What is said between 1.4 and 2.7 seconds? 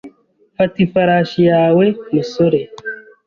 yawe, musore.